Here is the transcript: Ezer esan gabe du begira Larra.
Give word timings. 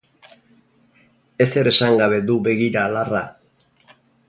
Ezer 1.45 1.69
esan 1.73 1.99
gabe 2.01 2.21
du 2.31 2.39
begira 2.49 2.87
Larra. 2.97 3.23